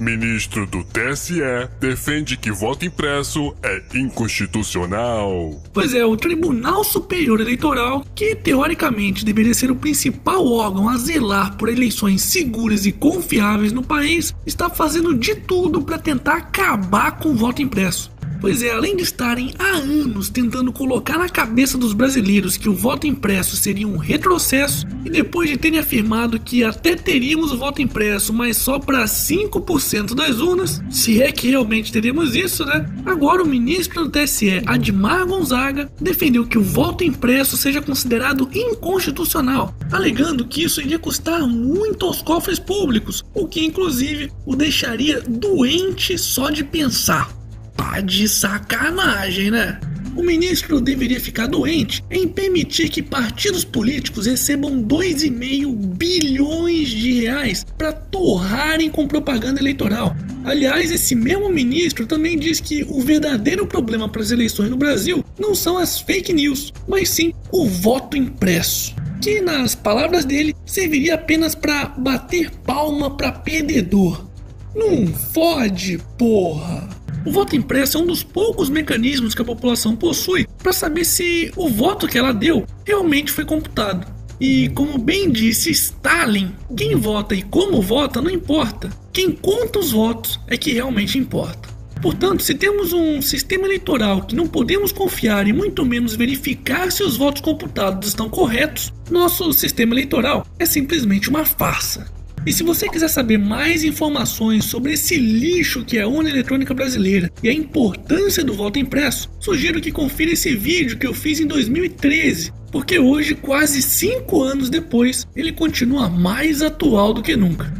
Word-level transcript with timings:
Ministro 0.00 0.66
do 0.66 0.82
TSE 0.82 1.42
defende 1.78 2.38
que 2.38 2.50
voto 2.50 2.86
impresso 2.86 3.54
é 3.62 3.82
inconstitucional. 3.94 5.62
Pois 5.74 5.92
é, 5.92 6.02
o 6.04 6.16
Tribunal 6.16 6.82
Superior 6.82 7.38
Eleitoral, 7.38 8.02
que 8.14 8.34
teoricamente 8.34 9.26
deveria 9.26 9.52
ser 9.52 9.70
o 9.70 9.76
principal 9.76 10.46
órgão 10.46 10.88
a 10.88 10.96
zelar 10.96 11.56
por 11.58 11.68
eleições 11.68 12.22
seguras 12.22 12.86
e 12.86 12.92
confiáveis 12.92 13.72
no 13.72 13.82
país, 13.82 14.34
está 14.46 14.70
fazendo 14.70 15.14
de 15.14 15.34
tudo 15.34 15.82
para 15.82 15.98
tentar 15.98 16.38
acabar 16.38 17.18
com 17.18 17.32
o 17.32 17.36
voto 17.36 17.60
impresso. 17.60 18.10
Pois 18.40 18.62
é, 18.62 18.72
além 18.72 18.96
de 18.96 19.02
estarem 19.02 19.52
há 19.58 19.76
anos 19.76 20.30
tentando 20.30 20.72
colocar 20.72 21.18
na 21.18 21.28
cabeça 21.28 21.76
dos 21.76 21.92
brasileiros 21.92 22.56
que 22.56 22.68
o 22.68 22.74
voto 22.74 23.06
impresso 23.06 23.54
seria 23.54 23.86
um 23.86 23.98
retrocesso, 23.98 24.86
e 25.04 25.10
depois 25.10 25.50
de 25.50 25.58
terem 25.58 25.78
afirmado 25.78 26.40
que 26.40 26.64
até 26.64 26.96
teríamos 26.96 27.52
o 27.52 27.58
voto 27.58 27.82
impresso, 27.82 28.32
mas 28.32 28.56
só 28.56 28.78
para 28.78 29.04
5% 29.04 30.14
das 30.14 30.38
urnas, 30.38 30.82
se 30.90 31.22
é 31.22 31.30
que 31.30 31.50
realmente 31.50 31.92
teríamos 31.92 32.34
isso, 32.34 32.64
né? 32.64 32.88
Agora 33.04 33.42
o 33.42 33.46
ministro 33.46 34.04
do 34.04 34.10
TSE, 34.10 34.62
Admar 34.64 35.26
Gonzaga, 35.26 35.90
defendeu 36.00 36.46
que 36.46 36.58
o 36.58 36.62
voto 36.62 37.04
impresso 37.04 37.56
seja 37.56 37.82
considerado 37.82 38.48
inconstitucional, 38.54 39.74
alegando 39.92 40.46
que 40.46 40.64
isso 40.64 40.80
iria 40.80 40.98
custar 40.98 41.46
muito 41.46 42.06
aos 42.06 42.22
cofres 42.22 42.58
públicos, 42.58 43.22
o 43.34 43.46
que 43.46 43.64
inclusive 43.64 44.32
o 44.46 44.56
deixaria 44.56 45.20
doente 45.20 46.16
só 46.16 46.50
de 46.50 46.64
pensar. 46.64 47.39
Tá 47.80 47.98
de 48.02 48.28
sacanagem, 48.28 49.50
né? 49.50 49.80
O 50.14 50.22
ministro 50.22 50.82
deveria 50.82 51.18
ficar 51.18 51.46
doente 51.46 52.04
em 52.10 52.28
permitir 52.28 52.90
que 52.90 53.02
partidos 53.02 53.64
políticos 53.64 54.26
recebam 54.26 54.82
2,5 54.82 55.74
bilhões 55.96 56.90
de 56.90 57.22
reais 57.22 57.64
para 57.78 57.90
torrarem 57.90 58.90
com 58.90 59.08
propaganda 59.08 59.60
eleitoral. 59.60 60.14
Aliás, 60.44 60.90
esse 60.90 61.14
mesmo 61.14 61.48
ministro 61.48 62.06
também 62.06 62.38
diz 62.38 62.60
que 62.60 62.84
o 62.86 63.00
verdadeiro 63.00 63.66
problema 63.66 64.10
para 64.10 64.20
as 64.20 64.30
eleições 64.30 64.68
no 64.68 64.76
Brasil 64.76 65.24
não 65.38 65.54
são 65.54 65.78
as 65.78 65.98
fake 65.98 66.34
news, 66.34 66.74
mas 66.86 67.08
sim 67.08 67.32
o 67.50 67.66
voto 67.66 68.14
impresso. 68.14 68.94
Que, 69.22 69.40
nas 69.40 69.74
palavras 69.74 70.26
dele, 70.26 70.54
serviria 70.66 71.14
apenas 71.14 71.54
para 71.54 71.86
bater 71.86 72.50
palma 72.50 73.16
para 73.16 73.32
perdedor. 73.32 74.28
Não 74.74 75.06
fode, 75.06 75.98
porra! 76.18 76.99
O 77.24 77.30
voto 77.30 77.54
impresso 77.54 77.98
é 77.98 78.00
um 78.00 78.06
dos 78.06 78.22
poucos 78.22 78.70
mecanismos 78.70 79.34
que 79.34 79.42
a 79.42 79.44
população 79.44 79.94
possui 79.94 80.46
para 80.58 80.72
saber 80.72 81.04
se 81.04 81.52
o 81.54 81.68
voto 81.68 82.08
que 82.08 82.16
ela 82.16 82.32
deu 82.32 82.64
realmente 82.86 83.30
foi 83.30 83.44
computado. 83.44 84.06
E 84.40 84.70
como 84.70 84.96
bem 84.96 85.30
disse 85.30 85.70
Stalin, 85.70 86.54
quem 86.74 86.96
vota 86.96 87.34
e 87.34 87.42
como 87.42 87.82
vota 87.82 88.22
não 88.22 88.30
importa. 88.30 88.88
Quem 89.12 89.32
conta 89.32 89.78
os 89.78 89.92
votos 89.92 90.40
é 90.46 90.56
que 90.56 90.72
realmente 90.72 91.18
importa. 91.18 91.68
Portanto, 92.00 92.42
se 92.42 92.54
temos 92.54 92.94
um 92.94 93.20
sistema 93.20 93.66
eleitoral 93.66 94.22
que 94.22 94.34
não 94.34 94.46
podemos 94.46 94.90
confiar 94.90 95.46
e 95.46 95.52
muito 95.52 95.84
menos 95.84 96.14
verificar 96.14 96.90
se 96.90 97.02
os 97.02 97.18
votos 97.18 97.42
computados 97.42 98.08
estão 98.08 98.30
corretos, 98.30 98.90
nosso 99.10 99.52
sistema 99.52 99.92
eleitoral 99.92 100.46
é 100.58 100.64
simplesmente 100.64 101.28
uma 101.28 101.44
farsa. 101.44 102.10
E 102.46 102.52
se 102.52 102.62
você 102.62 102.88
quiser 102.88 103.08
saber 103.08 103.38
mais 103.38 103.84
informações 103.84 104.64
sobre 104.64 104.94
esse 104.94 105.16
lixo 105.16 105.84
que 105.84 105.98
é 105.98 106.02
a 106.02 106.08
urna 106.08 106.30
eletrônica 106.30 106.72
brasileira 106.72 107.30
e 107.42 107.48
a 107.48 107.52
importância 107.52 108.42
do 108.42 108.54
voto 108.54 108.78
impresso, 108.78 109.30
sugiro 109.38 109.80
que 109.80 109.92
confira 109.92 110.32
esse 110.32 110.54
vídeo 110.56 110.96
que 110.96 111.06
eu 111.06 111.12
fiz 111.12 111.38
em 111.38 111.46
2013, 111.46 112.52
porque 112.72 112.98
hoje, 112.98 113.34
quase 113.34 113.82
5 113.82 114.42
anos 114.42 114.70
depois, 114.70 115.26
ele 115.36 115.52
continua 115.52 116.08
mais 116.08 116.62
atual 116.62 117.12
do 117.12 117.22
que 117.22 117.36
nunca. 117.36 117.72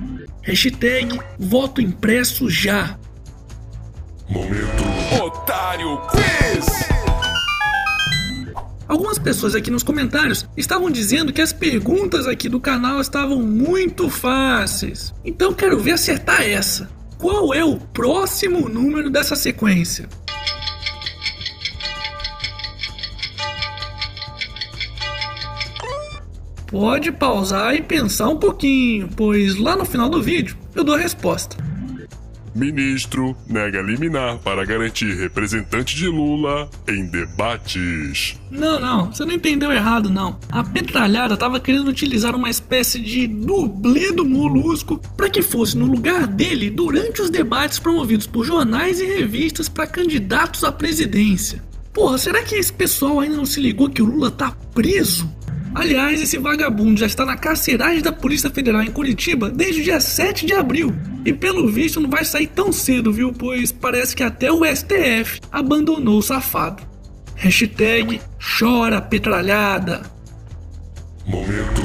Hashtag 0.42 1.18
voto 1.38 1.80
impresso 1.80 2.50
já. 2.50 2.98
Momento 4.28 5.24
Otário 5.24 5.98
Quiz! 6.10 6.99
Algumas 8.90 9.20
pessoas 9.20 9.54
aqui 9.54 9.70
nos 9.70 9.84
comentários 9.84 10.44
estavam 10.56 10.90
dizendo 10.90 11.32
que 11.32 11.40
as 11.40 11.52
perguntas 11.52 12.26
aqui 12.26 12.48
do 12.48 12.58
canal 12.58 13.00
estavam 13.00 13.40
muito 13.40 14.10
fáceis. 14.10 15.14
Então 15.24 15.54
quero 15.54 15.78
ver 15.78 15.92
acertar 15.92 16.42
essa. 16.42 16.90
Qual 17.16 17.54
é 17.54 17.64
o 17.64 17.76
próximo 17.76 18.68
número 18.68 19.08
dessa 19.08 19.36
sequência? 19.36 20.08
Pode 26.66 27.12
pausar 27.12 27.76
e 27.76 27.82
pensar 27.82 28.28
um 28.28 28.36
pouquinho, 28.38 29.08
pois 29.16 29.54
lá 29.54 29.76
no 29.76 29.84
final 29.84 30.08
do 30.08 30.20
vídeo 30.20 30.58
eu 30.74 30.82
dou 30.82 30.96
a 30.96 30.98
resposta. 30.98 31.56
Ministro 32.54 33.36
nega 33.46 33.80
liminar 33.80 34.38
para 34.38 34.64
garantir 34.64 35.14
representante 35.16 35.94
de 35.96 36.06
Lula 36.06 36.68
em 36.88 37.06
debates. 37.06 38.38
Não, 38.50 38.80
não, 38.80 39.12
você 39.12 39.24
não 39.24 39.34
entendeu 39.34 39.70
errado, 39.70 40.10
não. 40.10 40.38
A 40.50 40.64
petralhada 40.64 41.34
estava 41.34 41.60
querendo 41.60 41.88
utilizar 41.88 42.34
uma 42.34 42.50
espécie 42.50 42.98
de 42.98 43.26
dublê 43.26 44.12
do 44.12 44.24
Molusco 44.24 45.00
para 45.16 45.30
que 45.30 45.42
fosse 45.42 45.76
no 45.76 45.86
lugar 45.86 46.26
dele 46.26 46.70
durante 46.70 47.22
os 47.22 47.30
debates 47.30 47.78
promovidos 47.78 48.26
por 48.26 48.44
jornais 48.44 49.00
e 49.00 49.06
revistas 49.06 49.68
para 49.68 49.86
candidatos 49.86 50.64
à 50.64 50.72
presidência. 50.72 51.62
Porra, 51.92 52.18
será 52.18 52.42
que 52.42 52.54
esse 52.54 52.72
pessoal 52.72 53.20
ainda 53.20 53.36
não 53.36 53.44
se 53.44 53.60
ligou 53.60 53.90
que 53.90 54.02
o 54.02 54.06
Lula 54.06 54.30
tá 54.30 54.52
preso? 54.72 55.28
Aliás, 55.74 56.20
esse 56.20 56.36
vagabundo 56.36 56.98
já 56.98 57.06
está 57.06 57.24
na 57.24 57.36
carceragem 57.36 58.02
da 58.02 58.12
Polícia 58.12 58.50
Federal 58.50 58.82
em 58.82 58.90
Curitiba 58.90 59.48
desde 59.48 59.80
o 59.80 59.84
dia 59.84 60.00
7 60.00 60.44
de 60.44 60.52
abril. 60.52 60.94
E 61.24 61.32
pelo 61.32 61.68
visto 61.68 62.00
não 62.00 62.10
vai 62.10 62.24
sair 62.24 62.48
tão 62.48 62.72
cedo, 62.72 63.12
viu? 63.12 63.32
Pois 63.32 63.70
parece 63.70 64.16
que 64.16 64.22
até 64.22 64.50
o 64.50 64.64
STF 64.64 65.40
abandonou 65.52 66.18
o 66.18 66.22
safado. 66.22 66.82
Hashtag 67.36 68.20
chora 68.58 69.00
petralhada. 69.00 70.02
Momento. 71.26 71.80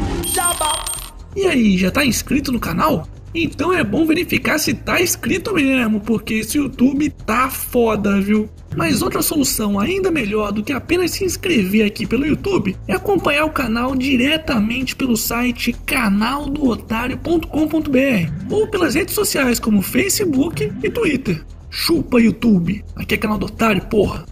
E 1.35 1.45
aí, 1.45 1.77
já 1.77 1.91
tá 1.91 2.05
inscrito 2.05 2.51
no 2.51 2.59
canal? 2.59 3.07
Então 3.37 3.73
é 3.73 3.83
bom 3.83 4.05
verificar 4.05 4.57
se 4.57 4.73
tá 4.73 5.01
inscrito 5.01 5.53
mesmo, 5.53 5.99
porque 5.99 6.35
esse 6.35 6.57
YouTube 6.57 7.09
tá 7.25 7.49
foda, 7.49 8.21
viu? 8.21 8.49
Mas 8.77 9.01
outra 9.01 9.21
solução 9.21 9.77
ainda 9.77 10.09
melhor 10.09 10.53
do 10.53 10.63
que 10.63 10.71
apenas 10.71 11.11
se 11.11 11.25
inscrever 11.25 11.85
aqui 11.85 12.07
pelo 12.07 12.25
YouTube 12.25 12.77
é 12.87 12.93
acompanhar 12.93 13.43
o 13.43 13.51
canal 13.51 13.93
diretamente 13.93 14.95
pelo 14.95 15.17
site 15.17 15.73
canaldootário.com.br 15.85 18.31
ou 18.49 18.67
pelas 18.67 18.95
redes 18.95 19.13
sociais 19.13 19.59
como 19.59 19.81
Facebook 19.81 20.71
e 20.81 20.89
Twitter. 20.89 21.43
Chupa 21.69 22.21
YouTube, 22.21 22.85
aqui 22.95 23.15
é 23.15 23.17
canal 23.17 23.37
do 23.37 23.47
Otário, 23.47 23.85
porra. 23.87 24.25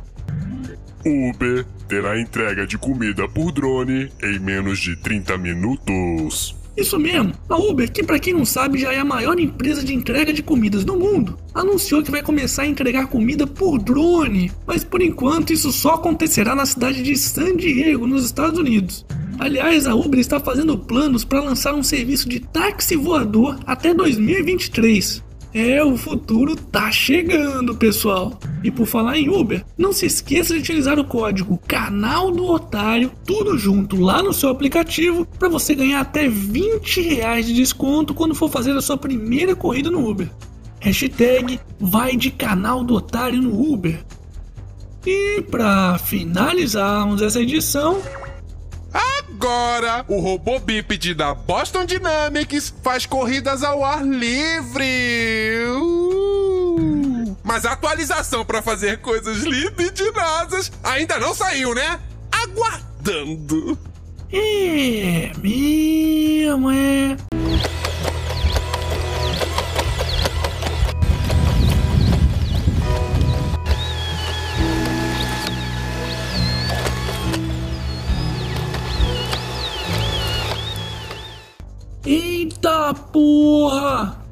Uber 1.05 1.65
terá 1.89 2.17
entrega 2.19 2.65
de 2.65 2.77
comida 2.77 3.27
por 3.27 3.51
drone 3.51 4.09
em 4.23 4.39
menos 4.39 4.79
de 4.79 4.95
30 4.95 5.37
minutos. 5.37 6.62
Isso 6.75 6.99
mesmo, 6.99 7.33
a 7.47 7.55
Uber, 7.55 7.91
que 7.91 8.01
para 8.01 8.17
quem 8.17 8.33
não 8.33 8.45
sabe 8.45 8.79
já 8.79 8.91
é 8.91 8.97
a 8.97 9.05
maior 9.05 9.39
empresa 9.39 9.83
de 9.83 9.93
entrega 9.93 10.33
de 10.33 10.41
comidas 10.41 10.83
do 10.83 10.95
mundo, 10.95 11.37
anunciou 11.53 12.01
que 12.01 12.09
vai 12.09 12.23
começar 12.23 12.63
a 12.63 12.67
entregar 12.67 13.07
comida 13.07 13.45
por 13.45 13.77
drone, 13.77 14.51
mas 14.65 14.83
por 14.83 15.01
enquanto 15.01 15.53
isso 15.53 15.71
só 15.71 15.93
acontecerá 15.93 16.55
na 16.55 16.65
cidade 16.65 17.03
de 17.03 17.15
San 17.15 17.55
Diego, 17.55 18.07
nos 18.07 18.25
Estados 18.25 18.57
Unidos. 18.57 19.05
Aliás, 19.37 19.85
a 19.85 19.93
Uber 19.93 20.19
está 20.19 20.39
fazendo 20.39 20.77
planos 20.77 21.23
para 21.23 21.41
lançar 21.41 21.73
um 21.75 21.83
serviço 21.83 22.27
de 22.27 22.39
táxi 22.39 22.95
voador 22.95 23.59
até 23.65 23.93
2023. 23.93 25.23
É, 25.53 25.83
o 25.83 25.95
futuro 25.95 26.55
tá 26.55 26.91
chegando, 26.91 27.75
pessoal. 27.75 28.39
E 28.63 28.71
por 28.71 28.87
falar 28.87 29.19
em 29.19 29.29
Uber, 29.29 29.63
não 29.77 29.93
se 29.93 30.07
esqueça 30.07 30.55
de 30.55 30.61
utilizar 30.61 30.97
o 30.97 31.05
código 31.05 31.59
Canal 31.67 32.31
do 32.31 32.45
Otário, 32.45 33.11
tudo 33.23 33.55
junto 33.55 34.01
lá 34.01 34.23
no 34.23 34.33
seu 34.33 34.49
aplicativo, 34.49 35.27
para 35.37 35.49
você 35.49 35.75
ganhar 35.75 35.99
até 35.99 36.27
20 36.27 37.01
reais 37.01 37.45
de 37.45 37.53
desconto 37.53 38.15
quando 38.15 38.33
for 38.33 38.49
fazer 38.49 38.71
a 38.71 38.81
sua 38.81 38.97
primeira 38.97 39.55
corrida 39.55 39.91
no 39.91 40.09
Uber. 40.09 40.27
Hashtag 40.79 41.59
vai 41.79 42.17
de 42.17 42.31
canal 42.31 42.83
do 42.83 42.95
otário 42.95 43.41
no 43.41 43.71
Uber. 43.71 44.03
E 45.05 45.41
para 45.51 45.97
finalizarmos 45.99 47.21
essa 47.21 47.41
edição, 47.41 48.01
Agora, 49.35 50.05
o 50.07 50.19
robô 50.19 50.59
bípede 50.59 51.15
da 51.15 51.33
Boston 51.33 51.85
Dynamics 51.85 52.73
faz 52.83 53.07
corridas 53.07 53.63
ao 53.63 53.83
ar 53.83 54.05
livre. 54.05 54.85
Uh! 55.69 57.35
Mas 57.43 57.65
a 57.65 57.71
atualização 57.71 58.45
para 58.45 58.61
fazer 58.61 58.99
coisas 58.99 59.39
libidinosas 59.39 60.71
ainda 60.83 61.19
não 61.19 61.33
saiu, 61.33 61.73
né? 61.73 61.99
Aguardando. 62.31 63.77
é 64.31 65.31
mesmo, 65.41 66.69
é. 66.71 67.17
Porra! 82.93 84.23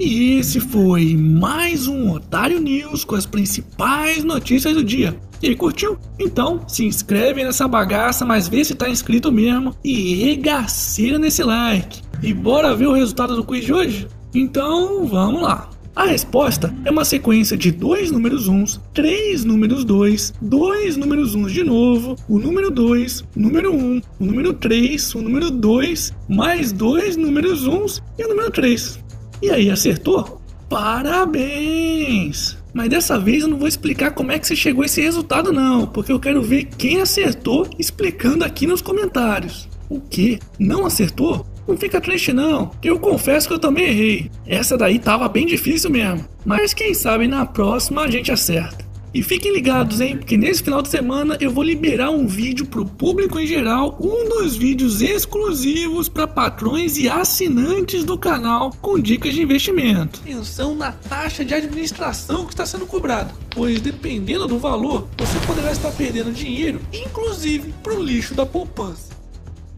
E 0.00 0.38
esse 0.38 0.58
foi 0.58 1.16
mais 1.16 1.86
um 1.86 2.10
Otário 2.12 2.60
News 2.60 3.04
com 3.04 3.14
as 3.14 3.26
principais 3.26 4.24
notícias 4.24 4.74
do 4.74 4.82
dia. 4.82 5.16
E 5.42 5.54
curtiu? 5.54 5.98
Então 6.18 6.60
se 6.68 6.84
inscreve 6.84 7.44
nessa 7.44 7.68
bagaça, 7.68 8.24
mas 8.24 8.48
vê 8.48 8.64
se 8.64 8.74
tá 8.74 8.88
inscrito 8.88 9.30
mesmo 9.30 9.74
e 9.84 10.14
regaceira 10.14 11.18
nesse 11.18 11.42
like. 11.42 12.00
E 12.22 12.32
bora 12.32 12.74
ver 12.74 12.86
o 12.86 12.92
resultado 12.92 13.36
do 13.36 13.44
quiz 13.44 13.64
de 13.64 13.72
hoje? 13.72 14.08
Então 14.34 15.06
vamos 15.06 15.42
lá. 15.42 15.68
A 15.94 16.04
resposta 16.04 16.74
é 16.86 16.90
uma 16.90 17.04
sequência 17.04 17.54
de 17.54 17.70
dois 17.70 18.10
números 18.10 18.48
uns, 18.48 18.80
três 18.94 19.44
números 19.44 19.84
dois, 19.84 20.32
dois 20.40 20.96
números 20.96 21.34
uns 21.34 21.52
de 21.52 21.62
novo, 21.62 22.16
o 22.26 22.38
número 22.38 22.70
2, 22.70 23.20
o 23.20 23.26
número 23.40 23.74
1, 23.74 23.76
um, 23.76 24.00
o 24.18 24.24
número 24.24 24.54
3, 24.54 25.14
o 25.14 25.20
número 25.20 25.50
2, 25.50 26.14
mais 26.30 26.72
dois 26.72 27.14
números 27.14 27.66
uns 27.66 28.02
e 28.18 28.24
o 28.24 28.28
número 28.28 28.50
3. 28.50 28.98
E 29.42 29.50
aí, 29.50 29.70
acertou? 29.70 30.40
Parabéns! 30.66 32.56
Mas 32.72 32.88
dessa 32.88 33.18
vez 33.18 33.42
eu 33.42 33.48
não 33.48 33.58
vou 33.58 33.68
explicar 33.68 34.12
como 34.12 34.32
é 34.32 34.38
que 34.38 34.46
você 34.46 34.56
chegou 34.56 34.82
a 34.82 34.86
esse 34.86 35.02
resultado 35.02 35.52
não, 35.52 35.86
porque 35.86 36.10
eu 36.10 36.18
quero 36.18 36.40
ver 36.40 36.64
quem 36.64 37.02
acertou 37.02 37.68
explicando 37.78 38.44
aqui 38.44 38.66
nos 38.66 38.80
comentários. 38.80 39.68
O 39.90 40.00
que? 40.00 40.38
Não 40.58 40.86
acertou? 40.86 41.46
Não 41.66 41.76
fica 41.76 42.00
triste 42.00 42.32
não, 42.32 42.70
eu 42.82 42.98
confesso 42.98 43.46
que 43.46 43.54
eu 43.54 43.58
também 43.58 43.84
errei. 43.84 44.30
Essa 44.46 44.76
daí 44.76 44.98
tava 44.98 45.28
bem 45.28 45.46
difícil 45.46 45.90
mesmo. 45.90 46.24
Mas 46.44 46.74
quem 46.74 46.92
sabe 46.92 47.28
na 47.28 47.46
próxima 47.46 48.02
a 48.02 48.10
gente 48.10 48.32
acerta. 48.32 48.82
E 49.14 49.22
fiquem 49.22 49.52
ligados, 49.52 50.00
hein? 50.00 50.16
Porque 50.16 50.38
nesse 50.38 50.62
final 50.62 50.80
de 50.80 50.88
semana 50.88 51.36
eu 51.38 51.50
vou 51.50 51.62
liberar 51.62 52.10
um 52.10 52.26
vídeo 52.26 52.64
pro 52.64 52.86
público 52.86 53.38
em 53.38 53.46
geral, 53.46 53.98
um 54.00 54.26
dos 54.26 54.56
vídeos 54.56 55.02
exclusivos 55.02 56.08
para 56.08 56.26
patrões 56.26 56.96
e 56.96 57.10
assinantes 57.10 58.04
do 58.04 58.16
canal 58.16 58.70
com 58.80 58.98
dicas 58.98 59.34
de 59.34 59.42
investimento. 59.42 60.20
Atenção 60.22 60.74
na 60.74 60.92
taxa 60.92 61.44
de 61.44 61.52
administração 61.52 62.46
que 62.46 62.54
está 62.54 62.64
sendo 62.64 62.86
cobrada, 62.86 63.34
pois 63.50 63.82
dependendo 63.82 64.48
do 64.48 64.58
valor, 64.58 65.06
você 65.18 65.38
poderá 65.46 65.70
estar 65.70 65.90
perdendo 65.92 66.32
dinheiro, 66.32 66.80
inclusive 66.90 67.74
pro 67.82 68.02
lixo 68.02 68.34
da 68.34 68.46
poupança. 68.46 69.21